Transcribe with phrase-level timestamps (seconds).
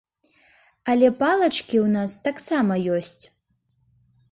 [0.93, 3.23] Але палачкі ў нас таксама ёсць.